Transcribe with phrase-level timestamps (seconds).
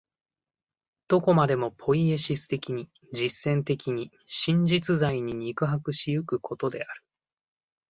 [1.09, 7.03] どこまでもポイエシス的に、実践的に、真実在に肉迫し行くことである。